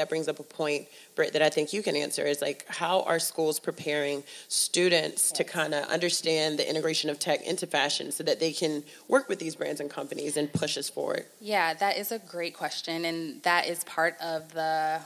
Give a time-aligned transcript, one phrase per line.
[0.00, 3.02] that brings up a point, Britt, that I think you can answer is like, how
[3.02, 8.24] are schools preparing students to kind of understand the integration of tech into fashion so
[8.24, 11.26] that they can work with these brands and companies and push us forward?
[11.38, 13.04] Yeah, that is a great question.
[13.04, 15.00] And that is part of the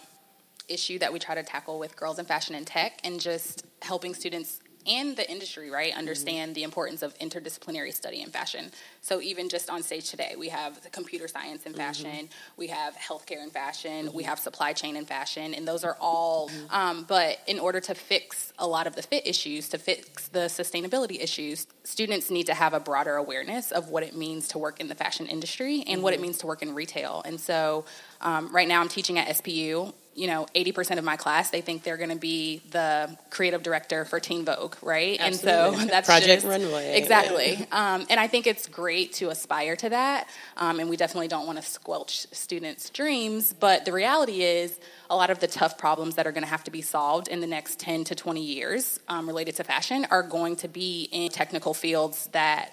[0.68, 4.14] issue that we try to tackle with Girls in Fashion and Tech and just helping
[4.14, 6.55] students and the industry, right, understand mm-hmm.
[6.55, 8.71] the importance of interdisciplinary study in fashion.
[9.00, 11.80] So even just on stage today, we have the computer science in mm-hmm.
[11.80, 12.57] fashion, mm-hmm.
[12.57, 14.17] we have healthcare in fashion, mm-hmm.
[14.17, 16.49] we have supply chain in fashion, and those are all.
[16.49, 16.75] Mm-hmm.
[16.75, 20.46] Um, but in order to fix a lot of the fit issues, to fix the
[20.46, 24.80] sustainability issues, students need to have a broader awareness of what it means to work
[24.80, 26.22] in the fashion industry and what it mm-hmm.
[26.22, 27.22] means to work in retail.
[27.25, 27.85] And so
[28.21, 31.82] um, right now, I'm teaching at SPU you know, 80% of my class, they think
[31.82, 35.19] they're going to be the creative director for Teen Vogue, right?
[35.19, 35.62] Absolutely.
[35.62, 36.97] And so that's Project just, Runway.
[36.97, 37.56] Exactly.
[37.59, 37.95] Yeah.
[37.95, 40.28] Um, and I think it's great to aspire to that.
[40.56, 43.53] Um, and we definitely don't want to squelch students' dreams.
[43.53, 44.78] But the reality is,
[45.11, 47.41] a lot of the tough problems that are going to have to be solved in
[47.41, 51.28] the next 10 to 20 years um, related to fashion are going to be in
[51.28, 52.72] technical fields that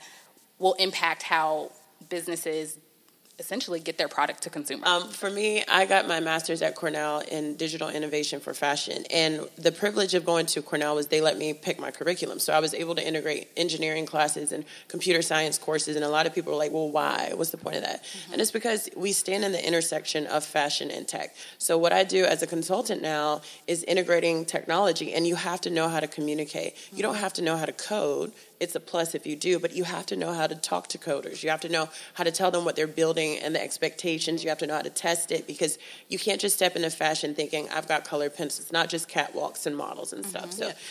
[0.57, 1.71] will impact how
[2.09, 2.77] businesses
[3.39, 4.87] essentially get their product to consumers?
[4.87, 9.03] Um, for me, I got my master's at Cornell in digital innovation for fashion.
[9.11, 12.39] And the privilege of going to Cornell was they let me pick my curriculum.
[12.39, 15.95] So I was able to integrate engineering classes and computer science courses.
[15.95, 17.31] And a lot of people were like, well, why?
[17.35, 18.03] What's the point of that?
[18.03, 18.33] Mm-hmm.
[18.33, 21.35] And it's because we stand in the intersection of fashion and tech.
[21.57, 25.69] So what I do as a consultant now is integrating technology, and you have to
[25.69, 26.75] know how to communicate.
[26.75, 26.97] Mm-hmm.
[26.97, 29.75] You don't have to know how to code it's a plus if you do, but
[29.75, 31.41] you have to know how to talk to coders.
[31.41, 34.43] You have to know how to tell them what they're building and the expectations.
[34.43, 35.77] You have to know how to test it because
[36.09, 38.65] you can't just step into fashion thinking, I've got colored pencils.
[38.65, 40.49] It's not just catwalks and models and stuff.
[40.51, 40.71] Mm-hmm.
[40.71, 40.90] So